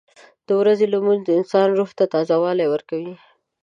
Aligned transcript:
•د 0.47 0.49
ورځې 0.61 0.85
لمونځ 0.93 1.21
د 1.25 1.29
انسان 1.39 1.67
روح 1.77 1.89
ته 1.97 2.03
تازهوالی 2.13 2.65
ورکوي. 2.69 3.15